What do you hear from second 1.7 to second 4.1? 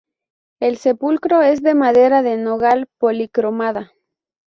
madera de nogal policromada.